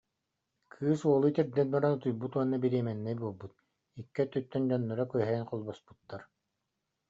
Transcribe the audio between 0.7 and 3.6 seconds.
Кыыс уолу итирдэн баран утуйбут уонна бириэмэннэй буолбут,